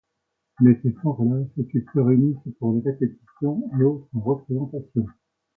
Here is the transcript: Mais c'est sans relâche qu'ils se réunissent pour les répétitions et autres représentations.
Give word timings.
Mais 0.61 0.79
c'est 0.81 0.95
sans 1.03 1.11
relâche 1.11 1.51
qu'ils 1.53 1.85
se 1.93 1.99
réunissent 1.99 2.55
pour 2.57 2.73
les 2.73 2.81
répétitions 2.89 3.69
et 3.79 3.83
autres 3.83 4.07
représentations. 4.15 5.05